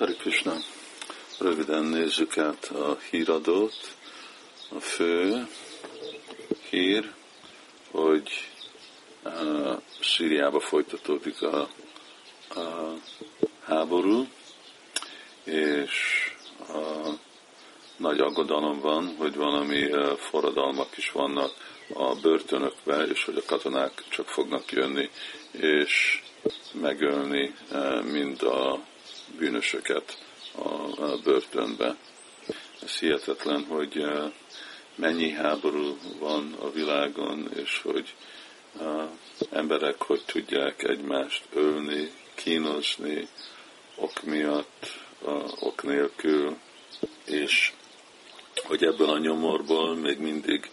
Hari 0.00 0.14
Krishna. 0.14 0.56
Röviden 1.38 1.84
nézzük 1.84 2.38
át 2.38 2.64
a 2.64 2.98
híradót. 3.10 3.96
A 4.76 4.80
fő 4.80 5.46
hír, 6.70 7.12
hogy 7.90 8.30
uh, 9.24 9.80
Szíriába 10.02 10.60
folytatódik 10.60 11.42
a, 11.42 11.68
a 12.48 12.94
háború, 13.64 14.26
és 15.44 15.92
a 16.68 17.08
nagy 17.96 18.20
aggodalom 18.20 18.80
van, 18.80 19.14
hogy 19.18 19.34
valami 19.34 19.82
uh, 19.82 20.16
forradalmak 20.16 20.96
is 20.96 21.10
vannak 21.10 21.52
a 21.94 22.14
börtönökbe, 22.14 23.02
és 23.02 23.24
hogy 23.24 23.36
a 23.36 23.46
katonák 23.46 24.04
csak 24.08 24.26
fognak 24.26 24.72
jönni, 24.72 25.10
és 25.50 26.22
megölni 26.72 27.54
uh, 27.72 28.02
mind 28.02 28.42
a 28.42 28.88
bűnösöket 29.38 30.18
a 30.96 31.16
börtönbe. 31.24 31.96
Ez 32.82 32.98
hihetetlen, 32.98 33.64
hogy 33.64 33.98
eh, 33.98 34.30
mennyi 34.94 35.30
háború 35.30 35.98
van 36.18 36.56
a 36.60 36.70
világon, 36.70 37.50
és 37.54 37.80
hogy 37.82 38.14
eh, 38.80 39.08
emberek 39.50 40.02
hogy 40.02 40.22
tudják 40.26 40.82
egymást 40.82 41.44
ölni, 41.52 42.12
kínozni, 42.34 43.28
ok 43.96 44.22
miatt, 44.22 44.98
ok 45.60 45.82
nélkül, 45.82 46.56
és 47.24 47.72
hogy 48.54 48.84
ebből 48.84 49.10
a 49.10 49.18
nyomorból 49.18 49.96
még 49.96 50.18
mindig 50.18 50.70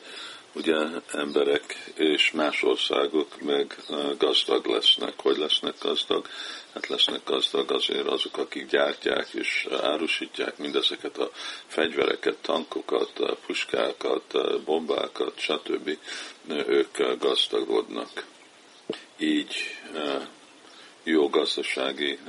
ugye 0.58 0.76
emberek 1.12 1.92
és 1.96 2.32
más 2.32 2.64
országok 2.64 3.42
meg 3.42 3.76
gazdag 4.18 4.66
lesznek. 4.66 5.20
Hogy 5.20 5.38
lesznek 5.38 5.74
gazdag? 5.82 6.28
Hát 6.74 6.88
lesznek 6.88 7.22
gazdag 7.26 7.72
azért 7.72 8.08
azok, 8.08 8.38
akik 8.38 8.68
gyártják 8.68 9.28
és 9.34 9.68
árusítják 9.82 10.58
mindezeket 10.58 11.18
a 11.18 11.32
fegyvereket, 11.68 12.36
tankokat, 12.36 13.38
puskákat, 13.46 14.36
bombákat, 14.66 15.40
stb. 15.40 15.98
Ők 16.48 16.98
gazdagodnak. 17.20 18.26
Így 19.18 19.56
jó 21.04 21.30
gazdasági 21.30 22.20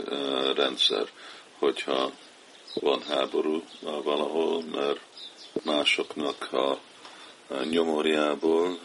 rendszer, 0.55 1.09
hogyha 1.59 2.13
van 2.75 3.03
háború 3.03 3.63
valahol, 3.81 4.63
mert 4.63 5.01
másoknak 5.65 6.53
a 6.53 6.79
nyomorjából 7.71 8.79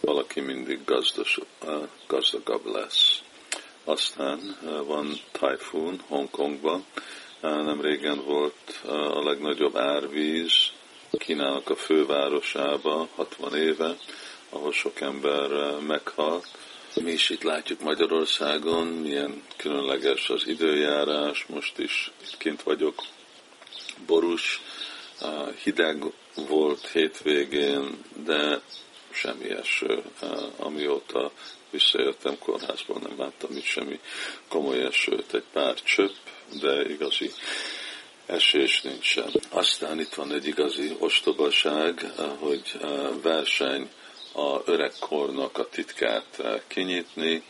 valaki 0.00 0.40
mindig 0.40 0.84
gazdas, 0.84 1.40
gazdagabb 2.06 2.66
lesz. 2.66 3.22
Aztán 3.84 4.58
van 4.86 5.20
Typhoon 5.32 6.00
Hongkongban, 6.08 6.84
nem 7.40 7.80
régen 7.80 8.24
volt 8.24 8.80
a 8.86 9.22
legnagyobb 9.24 9.76
árvíz 9.76 10.52
Kínának 11.18 11.70
a 11.70 11.76
fővárosába, 11.76 13.08
60 13.14 13.56
éve, 13.56 13.96
ahol 14.50 14.72
sok 14.72 15.00
ember 15.00 15.80
meghalt. 15.80 16.46
Mi 17.02 17.10
is 17.10 17.30
itt 17.30 17.42
látjuk 17.42 17.80
Magyarországon, 17.80 18.86
milyen 18.86 19.42
különleges 19.56 20.28
az 20.28 20.46
időjárás, 20.46 21.46
most 21.46 21.78
is 21.78 22.10
itt 22.22 22.36
kint 22.36 22.62
vagyok, 22.62 23.02
borús, 24.06 24.62
hideg 25.62 26.04
volt 26.34 26.88
hétvégén, 26.88 28.04
de 28.24 28.60
semmi 29.10 29.50
eső, 29.50 30.02
amióta 30.56 31.32
visszajöttem 31.70 32.38
kórházból, 32.38 32.98
nem 32.98 33.18
láttam 33.18 33.56
itt 33.56 33.64
semmi 33.64 34.00
komoly 34.48 34.84
esőt, 34.84 35.34
egy 35.34 35.44
pár 35.52 35.74
csöpp, 35.82 36.14
de 36.60 36.88
igazi 36.88 37.30
esés 38.26 38.82
nincsen. 38.82 39.30
Aztán 39.50 40.00
itt 40.00 40.14
van 40.14 40.32
egy 40.32 40.46
igazi 40.46 40.96
ostobaság, 40.98 42.12
hogy 42.38 42.78
verseny 43.22 43.90
a 44.32 44.60
öregkornak 44.64 45.58
a 45.58 45.68
titkát 45.68 46.42
kinyitni. 46.66 47.42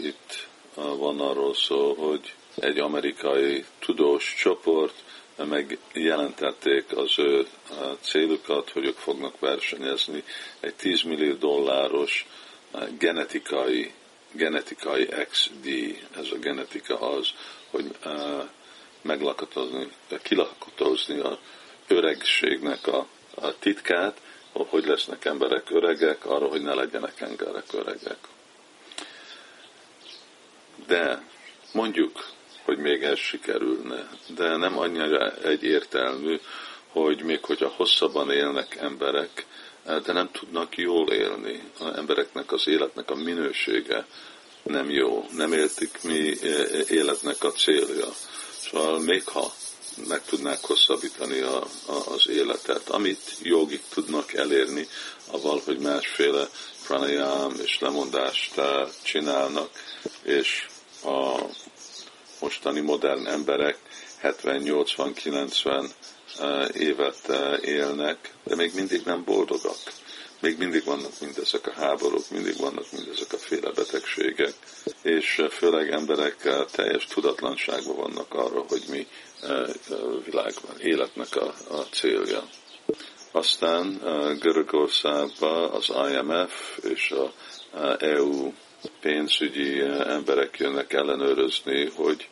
Itt 0.00 0.46
van 0.74 1.20
arról 1.20 1.54
szó, 1.54 1.94
hogy 1.94 2.34
egy 2.54 2.78
amerikai 2.78 3.64
tudós 3.78 4.34
csoport 4.38 4.94
meg 5.36 5.78
jelentették 5.92 6.96
az 6.96 7.18
ő 7.18 7.46
célukat, 8.00 8.70
hogy 8.70 8.84
ők 8.84 8.96
fognak 8.96 9.40
versenyezni 9.40 10.24
egy 10.60 10.74
10 10.74 11.02
millió 11.02 11.34
dolláros 11.34 12.26
genetikai, 12.98 13.92
genetikai 14.32 15.08
XD, 15.30 15.68
ez 16.16 16.26
a 16.30 16.36
genetika 16.36 17.00
az, 17.00 17.28
hogy 17.70 17.96
meglakatozni, 19.02 19.90
kilakatozni 20.22 21.18
a 21.18 21.38
öregségnek 21.86 22.86
a, 22.86 23.06
a 23.34 23.58
titkát, 23.58 24.20
hogy 24.52 24.86
lesznek 24.86 25.24
emberek 25.24 25.70
öregek, 25.70 26.26
arra, 26.26 26.46
hogy 26.46 26.62
ne 26.62 26.74
legyenek 26.74 27.20
emberek 27.20 27.72
öregek. 27.72 28.18
De 30.86 31.22
mondjuk 31.72 32.33
hogy 32.64 32.78
még 32.78 33.02
ez 33.02 33.18
sikerülne. 33.18 34.08
De 34.36 34.56
nem 34.56 34.78
annyira 34.78 35.32
egyértelmű, 35.36 36.40
hogy 36.88 37.22
még 37.22 37.44
hogyha 37.44 37.68
hosszabban 37.68 38.30
élnek 38.30 38.76
emberek, 38.76 39.46
de 39.84 40.12
nem 40.12 40.30
tudnak 40.30 40.76
jól 40.76 41.10
élni. 41.10 41.62
Az 41.78 41.96
embereknek 41.96 42.52
az 42.52 42.68
életnek 42.68 43.10
a 43.10 43.14
minősége 43.14 44.06
nem 44.62 44.90
jó, 44.90 45.26
nem 45.30 45.52
értik 45.52 46.02
mi 46.02 46.34
életnek 46.88 47.44
a 47.44 47.52
célja. 47.52 48.08
Szóval 48.58 48.98
még 48.98 49.24
ha 49.24 49.52
meg 50.08 50.24
tudnák 50.24 50.64
hosszabbítani 50.64 51.40
a, 51.40 51.56
a, 51.86 52.12
az 52.12 52.28
életet, 52.28 52.88
amit 52.88 53.36
jogik 53.42 53.82
tudnak 53.88 54.32
elérni, 54.32 54.88
avval, 55.30 55.62
hogy 55.64 55.78
másféle 55.78 56.48
pranayam 56.86 57.52
és 57.62 57.78
lemondást 57.78 58.60
csinálnak, 59.02 59.70
és 60.22 60.66
a 61.04 61.38
mostani 62.44 62.80
modern 62.80 63.26
emberek 63.26 63.78
70-80-90 64.22 65.90
eh, 66.40 66.68
évet 66.74 67.28
eh, 67.28 67.58
élnek, 67.62 68.34
de 68.44 68.54
még 68.54 68.74
mindig 68.74 69.02
nem 69.04 69.24
boldogak. 69.24 69.76
Még 70.40 70.58
mindig 70.58 70.84
vannak 70.84 71.20
mindezek 71.20 71.66
a 71.66 71.72
háborúk, 71.72 72.30
mindig 72.30 72.56
vannak 72.56 72.92
mindezek 72.92 73.32
a 73.32 73.36
féle 73.36 73.70
betegségek, 73.70 74.54
és 75.02 75.38
eh, 75.38 75.48
főleg 75.48 75.90
emberek 75.90 76.48
teljes 76.70 77.06
tudatlanságban 77.06 77.96
vannak 77.96 78.34
arra, 78.34 78.64
hogy 78.68 78.82
mi 78.88 79.06
világban 80.24 80.80
életnek 80.80 81.36
a, 81.36 81.54
a 81.68 81.86
célja. 81.90 82.48
Aztán 83.32 84.00
Görögországban 84.40 85.70
az 85.70 85.92
IMF 86.10 86.78
és 86.82 87.10
a 87.10 87.32
EU 88.04 88.52
pénzügyi 89.00 89.80
emberek 90.06 90.58
jönnek 90.58 90.92
ellenőrizni, 90.92 91.90
hogy 91.96 92.28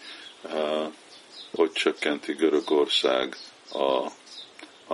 hogy 1.55 1.73
csökkenti 1.73 2.33
Görögország 2.33 3.37
a, 3.73 3.83
a 3.83 4.11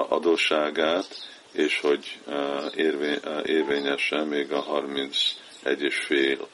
adósságát, 0.08 1.28
és 1.52 1.80
hogy 1.80 2.18
érvényesen 3.44 4.26
még 4.26 4.52
a 4.52 4.64
31,5 4.64 6.46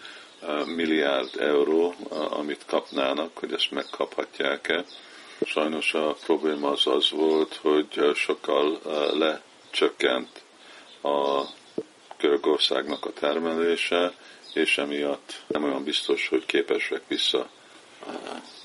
milliárd 0.66 1.40
euró, 1.40 1.94
amit 2.30 2.64
kapnának, 2.66 3.38
hogy 3.38 3.52
ezt 3.52 3.70
megkaphatják-e. 3.70 4.84
Sajnos 5.46 5.94
a 5.94 6.16
probléma 6.24 6.70
az 6.70 6.86
az 6.86 7.10
volt, 7.10 7.54
hogy 7.54 8.12
sokkal 8.14 8.80
lecsökkent 9.12 10.42
a 11.02 11.42
Görögországnak 12.18 13.04
a 13.04 13.12
termelése, 13.12 14.12
és 14.56 14.78
emiatt 14.78 15.42
nem 15.46 15.64
olyan 15.64 15.84
biztos, 15.84 16.28
hogy 16.28 16.46
képesek 16.46 17.02
vissza 17.08 17.50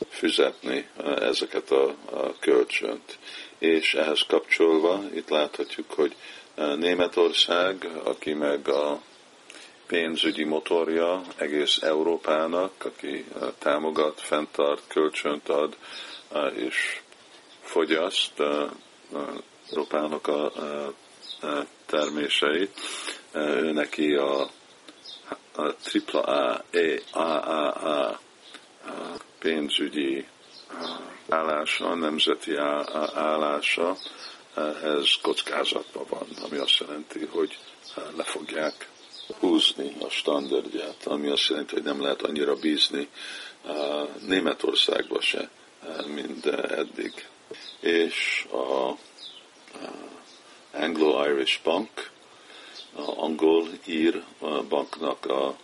fizetni 0.09 0.87
ezeket 1.19 1.71
a, 1.71 1.95
a 2.11 2.39
kölcsönt. 2.39 3.17
És 3.57 3.93
ehhez 3.93 4.21
kapcsolva 4.27 5.03
itt 5.13 5.29
láthatjuk, 5.29 5.91
hogy 5.91 6.15
Németország, 6.55 7.89
aki 8.03 8.33
meg 8.33 8.67
a 8.67 9.01
pénzügyi 9.87 10.43
motorja 10.43 11.21
egész 11.37 11.77
Európának, 11.81 12.85
aki 12.85 13.25
támogat, 13.59 14.21
fenntart, 14.21 14.81
kölcsönt 14.87 15.49
ad, 15.49 15.77
és 16.55 17.01
fogyaszt 17.61 18.43
Európának 19.69 20.27
a 20.27 20.51
terméseit. 21.85 22.79
Ő 23.31 23.71
neki 23.71 24.13
a, 24.13 24.49
a 25.59 25.75
tripla 25.83 26.21
A, 26.21 26.63
E, 26.71 26.99
A, 27.11 27.19
A, 27.19 27.67
A 27.87 28.19
pénzügyi 29.39 30.25
állása, 31.29 31.95
nemzeti 31.95 32.55
állása, 33.15 33.97
ez 34.83 35.11
kockázatban 35.21 36.05
van, 36.09 36.27
ami 36.43 36.57
azt 36.57 36.77
jelenti, 36.77 37.25
hogy 37.25 37.57
le 38.15 38.23
fogják 38.23 38.89
húzni 39.39 39.95
a 39.99 40.09
standardját, 40.09 41.05
ami 41.05 41.29
azt 41.29 41.47
jelenti, 41.47 41.73
hogy 41.73 41.83
nem 41.83 42.01
lehet 42.01 42.21
annyira 42.21 42.55
bízni 42.55 43.09
Németországba 44.19 45.21
se, 45.21 45.49
mint 46.07 46.45
eddig. 46.45 47.27
És 47.79 48.47
a 48.51 48.97
Anglo-Irish 50.73 51.63
Bank, 51.63 52.09
a 52.95 53.21
angol-ír 53.23 54.23
banknak 54.69 55.25
a 55.25 55.55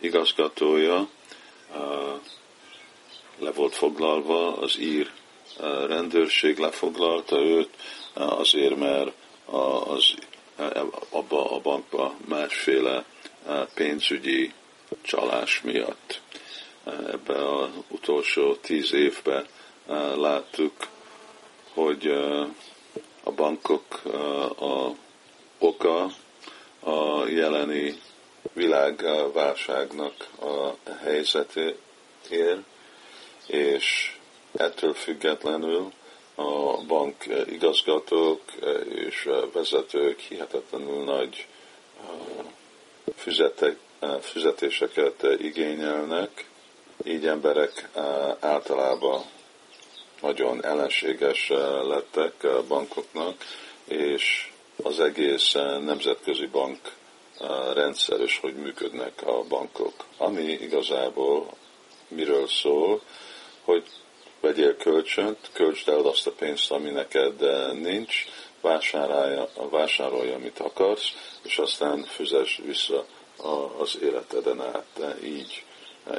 igazgatója 0.00 1.08
le 3.38 3.52
volt 3.52 3.74
foglalva, 3.74 4.56
az 4.56 4.78
ír 4.78 5.10
rendőrség 5.86 6.58
lefoglalta 6.58 7.40
őt, 7.40 7.70
azért 8.14 8.76
mert 8.76 9.12
az, 9.44 10.14
abba 11.10 11.50
a 11.50 11.60
bankba 11.60 12.14
másféle 12.28 13.04
pénzügyi 13.74 14.52
csalás 15.02 15.60
miatt. 15.60 16.20
Ebben 16.84 17.42
az 17.42 17.68
utolsó 17.88 18.54
tíz 18.54 18.92
évben 18.92 19.46
láttuk, 20.16 20.72
hogy 21.72 22.06
a 23.22 23.30
bankok 23.30 24.02
a 24.60 24.90
oka 25.58 26.10
a 26.84 27.26
jeleni 27.28 28.00
világválságnak 28.52 30.28
a 30.40 30.90
helyzetér, 31.02 32.62
és 33.46 34.16
ettől 34.56 34.94
függetlenül 34.94 35.92
a 36.34 36.84
bank 36.86 37.24
igazgatók 37.46 38.40
és 38.88 39.28
vezetők 39.52 40.18
hihetetlenül 40.18 41.04
nagy 41.04 41.46
füzetek, 43.16 43.76
füzetéseket 44.20 45.22
igényelnek, 45.38 46.48
így 47.04 47.26
emberek 47.26 47.88
általában 48.40 49.22
nagyon 50.20 50.64
ellenséges 50.64 51.48
lettek 51.88 52.46
bankoknak, 52.68 53.44
és 53.84 54.52
az 54.82 55.00
egész 55.00 55.52
nemzetközi 55.84 56.46
bank 56.46 56.78
rendszer, 57.74 58.20
és 58.20 58.38
hogy 58.38 58.54
működnek 58.54 59.22
a 59.26 59.42
bankok. 59.48 59.92
Ami 60.16 60.42
igazából 60.42 61.48
miről 62.08 62.48
szól, 62.48 63.00
hogy 63.64 63.84
vegyél 64.40 64.76
kölcsönt, 64.76 65.50
költsd 65.52 65.88
el 65.88 66.06
azt 66.06 66.26
a 66.26 66.32
pénzt, 66.32 66.70
ami 66.70 66.90
neked 66.90 67.40
nincs, 67.80 68.24
vásárolja, 68.60 69.48
vásárolja, 69.70 70.34
amit 70.34 70.58
akarsz, 70.58 71.12
és 71.42 71.58
aztán 71.58 72.02
füzes 72.02 72.60
vissza 72.64 73.04
az 73.78 73.98
életeden 74.02 74.60
át. 74.60 75.16
Így 75.24 75.64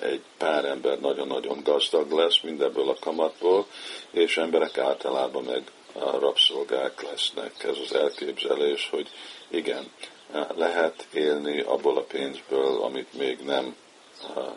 egy 0.02 0.22
pár 0.38 0.66
ember 0.66 1.00
nagyon-nagyon 1.00 1.64
gazdag 1.64 2.12
lesz 2.12 2.40
mindebből 2.42 2.90
a 2.90 2.98
kamatból, 3.00 3.66
és 4.12 4.38
emberek 4.38 4.78
általában 4.78 5.44
meg 5.44 5.64
rabszolgák 6.00 7.02
lesznek. 7.02 7.64
Ez 7.64 7.78
az 7.86 7.96
elképzelés, 7.96 8.90
hogy 8.90 9.10
igen, 9.48 9.92
lehet 10.56 11.08
élni 11.14 11.60
abból 11.60 11.98
a 11.98 12.02
pénzből, 12.02 12.82
amit 12.82 13.14
még 13.14 13.40
nem 13.40 13.76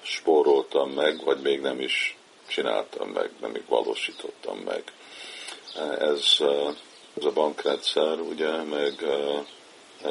spóroltam 0.03 0.91
meg, 0.91 1.25
vagy 1.25 1.41
még 1.41 1.61
nem 1.61 1.81
is 1.81 2.17
csináltam 2.47 3.09
meg, 3.09 3.31
nem 3.41 3.51
még 3.51 3.65
valósítottam 3.69 4.59
meg. 4.59 4.83
Ez, 5.99 6.37
ez 7.17 7.25
a 7.25 7.33
bankrendszer, 7.33 8.21
ugye, 8.21 8.63
meg 8.63 9.05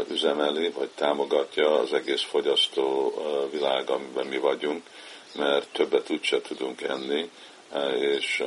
üzemeli, 0.09 0.69
vagy 0.69 0.89
támogatja 0.95 1.80
az 1.80 1.94
egész 1.94 2.21
fogyasztó 2.21 3.13
világ, 3.51 3.89
amiben 3.89 4.25
mi 4.25 4.38
vagyunk, 4.38 4.83
mert 5.35 5.68
többet 5.71 6.09
úgyse 6.09 6.41
tudunk 6.41 6.81
enni, 6.81 7.30
és 7.99 8.43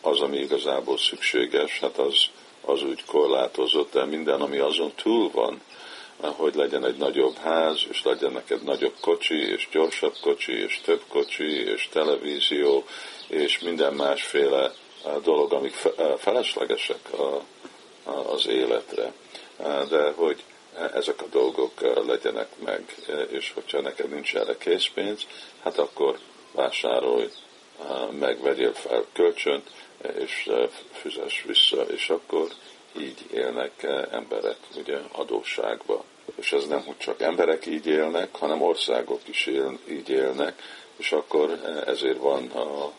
az, 0.00 0.20
ami 0.20 0.38
igazából 0.38 0.98
szükséges, 0.98 1.80
hát 1.80 1.98
az, 1.98 2.24
az 2.64 2.82
úgy 2.82 3.04
korlátozott, 3.04 3.92
de 3.92 4.04
minden, 4.04 4.40
ami 4.40 4.58
azon 4.58 4.92
túl 5.02 5.30
van, 5.30 5.60
hogy 6.30 6.54
legyen 6.54 6.84
egy 6.84 6.96
nagyobb 6.96 7.36
ház, 7.36 7.86
és 7.90 8.02
legyen 8.02 8.32
neked 8.32 8.62
nagyobb 8.62 8.94
kocsi, 9.00 9.52
és 9.52 9.68
gyorsabb 9.72 10.14
kocsi, 10.20 10.52
és 10.52 10.80
több 10.84 11.02
kocsi, 11.08 11.64
és 11.64 11.88
televízió, 11.92 12.84
és 13.28 13.58
minden 13.58 13.94
másféle 13.94 14.72
dolog, 15.22 15.52
amik 15.52 15.74
feleslegesek 16.18 17.10
az 18.26 18.46
életre. 18.46 19.12
De 19.88 20.12
hogy 20.16 20.42
ezek 20.94 21.22
a 21.22 21.26
dolgok 21.30 22.04
legyenek 22.06 22.48
meg, 22.64 22.94
és 23.30 23.52
hogyha 23.54 23.80
neked 23.80 24.10
nincs 24.10 24.34
erre 24.34 24.56
készpénz, 24.56 25.26
hát 25.62 25.78
akkor 25.78 26.18
vásárolj, 26.52 27.28
megvegyél 28.18 28.72
fel 28.72 29.04
kölcsönt, 29.12 29.70
és 30.18 30.50
füzes 30.92 31.44
vissza, 31.46 31.82
és 31.82 32.08
akkor 32.08 32.48
így 32.98 33.26
élnek 33.32 33.82
emberek 34.10 34.56
ugye 34.76 34.98
adósságba. 35.12 36.04
És 36.34 36.52
ez 36.52 36.66
nem, 36.66 36.82
hogy 36.84 36.98
csak 36.98 37.20
emberek 37.20 37.66
így 37.66 37.86
élnek, 37.86 38.36
hanem 38.36 38.62
országok 38.62 39.20
is 39.28 39.46
él, 39.46 39.78
így 39.88 40.08
élnek, 40.08 40.62
és 40.96 41.12
akkor 41.12 41.50
ezért 41.86 42.18
van 42.18 42.50
a, 42.50 42.84
a, 42.84 42.92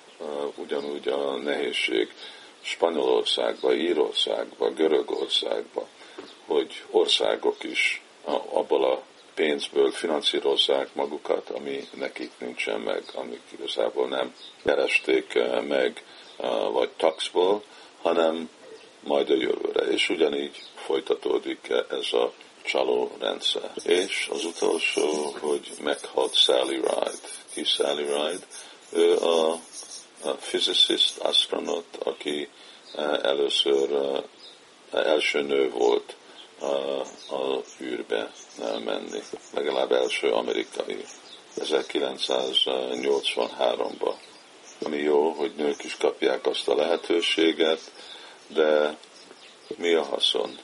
ugyanúgy 0.56 1.08
a 1.08 1.36
nehézség 1.36 2.14
Spanyolországba, 2.62 3.74
Írországba, 3.74 4.72
Görögországba, 4.72 5.88
hogy 6.46 6.84
országok 6.90 7.64
is 7.64 8.02
abból 8.50 8.84
a 8.86 9.02
pénzből 9.36 9.92
finanszírozzák 9.92 10.94
magukat, 10.94 11.50
ami 11.50 11.88
nekik 11.94 12.32
nincsen 12.38 12.80
meg, 12.80 13.04
amik 13.16 13.42
igazából 13.50 14.08
nem 14.08 14.34
keresték 14.64 15.40
meg, 15.68 16.04
vagy 16.72 16.90
taxból, 16.90 17.64
hanem 18.02 18.50
majd 19.04 19.30
a 19.30 19.36
jövőre. 19.36 19.82
És 19.82 20.10
ugyanígy 20.10 20.64
folytatódik 20.76 21.70
ez 21.90 22.14
a 22.14 22.34
csaló 22.64 23.12
rendszer. 23.20 23.72
És 23.84 24.30
az 24.32 24.46
utolsó, 24.46 25.36
hogy 25.40 25.72
meghalt 25.84 26.36
Sally 26.36 26.76
Ride. 26.76 27.12
Ki 27.54 27.64
Sally 27.64 28.04
Ride? 28.04 28.46
Ő 28.90 29.18
a, 29.18 29.52
a 30.24 30.32
physicist, 30.40 31.18
astronaut, 31.18 31.98
aki 32.04 32.50
először 33.22 34.22
első 34.92 35.42
nő 35.42 35.70
volt 35.70 36.16
a 36.64 37.06
űrbe 37.82 38.32
menni, 38.86 39.22
legalább 39.54 39.92
első 39.92 40.32
amerikai 40.32 41.06
1983-ban. 41.56 44.16
Ami 44.84 44.98
jó, 44.98 45.30
hogy 45.30 45.54
nők 45.56 45.84
is 45.84 45.98
kapják 45.98 46.46
azt 46.46 46.68
a 46.68 46.76
lehetőséget, 46.76 47.92
de 48.48 48.98
mi 49.78 49.94
a 49.94 50.04
haszon? 50.04 50.58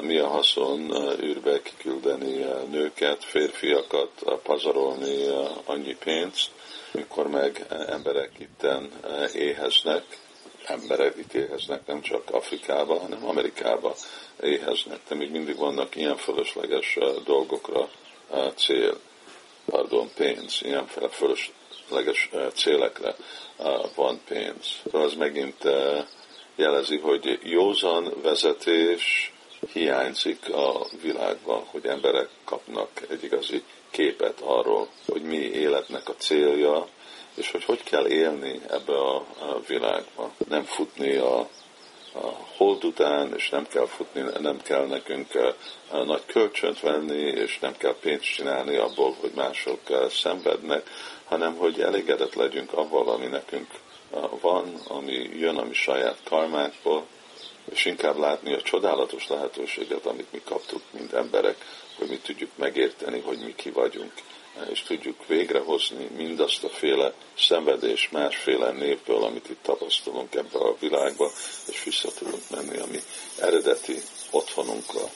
Mi 0.00 0.18
a 0.18 0.28
haszon 0.28 0.92
űrbe 1.20 1.62
kiküldeni 1.62 2.44
nőket, 2.70 3.24
férfiakat, 3.24 4.10
pazarolni 4.42 5.26
annyi 5.64 5.96
pénzt, 6.04 6.50
mikor 6.90 7.28
meg 7.28 7.66
emberek 7.86 8.30
itten 8.38 8.90
éheznek, 9.34 10.04
emberek 10.68 11.14
éheznek, 11.32 11.86
nem 11.86 12.00
csak 12.00 12.30
Afrikába, 12.30 13.00
hanem 13.00 13.26
Amerikába 13.26 13.94
éheznek, 14.40 14.98
de 15.08 15.14
még 15.14 15.30
mindig 15.30 15.56
vannak 15.56 15.96
ilyen 15.96 16.16
fölösleges 16.16 16.98
dolgokra 17.24 17.88
cél, 18.54 18.98
pardon, 19.66 20.10
pénz, 20.16 20.60
ilyen 20.62 20.86
fölösleges 21.10 22.30
célekre 22.54 23.16
van 23.94 24.20
pénz. 24.28 24.82
Az 24.90 25.14
megint 25.14 25.68
jelezi, 26.56 26.96
hogy 26.98 27.38
józan 27.42 28.12
vezetés 28.22 29.32
hiányzik 29.72 30.48
a 30.54 30.86
világban, 31.02 31.64
hogy 31.64 31.86
emberek 31.86 32.28
kapnak 32.44 32.90
egy 33.08 33.24
igazi 33.24 33.62
képet 33.90 34.40
arról, 34.40 34.88
hogy 35.06 35.22
mi 35.22 35.36
életnek 35.36 36.08
a 36.08 36.14
célja, 36.14 36.88
és 37.38 37.50
hogy 37.50 37.64
hogy 37.64 37.82
kell 37.82 38.06
élni 38.06 38.60
ebbe 38.68 39.00
a, 39.00 39.26
világba. 39.66 40.32
Nem 40.48 40.64
futni 40.64 41.16
a, 41.16 41.38
a 42.12 42.26
hold 42.56 42.84
után, 42.84 43.34
és 43.34 43.48
nem 43.48 43.66
kell 43.66 43.86
futni, 43.86 44.24
nem 44.40 44.62
kell 44.62 44.86
nekünk 44.86 45.34
a, 45.34 45.54
a 45.96 46.02
nagy 46.02 46.24
kölcsönt 46.26 46.80
venni, 46.80 47.20
és 47.20 47.58
nem 47.58 47.76
kell 47.76 47.94
pénzt 48.00 48.34
csinálni 48.34 48.76
abból, 48.76 49.16
hogy 49.20 49.32
mások 49.34 49.80
szenvednek, 50.10 50.90
hanem 51.24 51.56
hogy 51.56 51.80
elégedett 51.80 52.34
legyünk 52.34 52.72
avval, 52.72 53.08
ami 53.08 53.26
nekünk 53.26 53.70
van, 54.40 54.74
ami 54.88 55.12
jön 55.12 55.56
a 55.56 55.64
mi 55.64 55.74
saját 55.74 56.18
karmákból, 56.24 57.06
és 57.70 57.84
inkább 57.84 58.18
látni 58.18 58.54
a 58.54 58.62
csodálatos 58.62 59.28
lehetőséget, 59.28 60.06
amit 60.06 60.32
mi 60.32 60.40
kaptuk, 60.44 60.82
mint 60.90 61.12
emberek, 61.12 61.56
hogy 61.98 62.08
mi 62.08 62.18
tudjuk 62.18 62.50
megérteni, 62.54 63.20
hogy 63.20 63.38
mi 63.38 63.54
ki 63.54 63.70
vagyunk, 63.70 64.12
és 64.70 64.82
tudjuk 64.82 65.26
végrehozni 65.26 66.08
mindazt 66.16 66.64
a 66.64 66.68
féle 66.68 67.12
szenvedés 67.38 68.08
másféle 68.08 68.70
névből, 68.70 69.24
amit 69.24 69.48
itt 69.48 69.62
tapasztalunk 69.62 70.34
ebbe 70.34 70.58
a 70.58 70.76
világba, 70.80 71.30
és 71.70 71.82
vissza 71.84 72.08
tudunk 72.12 72.50
menni 72.50 72.78
a 72.78 72.86
mi 72.90 72.98
eredeti 73.38 74.02
otthonunkra, 74.30 75.10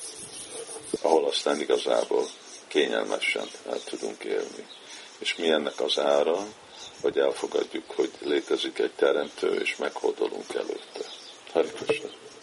ahol 1.02 1.24
aztán 1.24 1.60
igazából 1.60 2.26
kényelmesen 2.68 3.48
tudunk 3.84 4.24
élni. 4.24 4.66
És 5.18 5.36
mi 5.36 5.48
ennek 5.48 5.80
az 5.80 5.98
ára? 5.98 6.46
vagy 7.02 7.18
elfogadjuk, 7.18 7.90
hogy 7.90 8.10
létezik 8.20 8.78
egy 8.78 8.92
teremtő, 8.92 9.60
és 9.60 9.76
meghódolunk 9.76 10.54
előtte. 10.54 11.04
Krishna. 11.52 12.21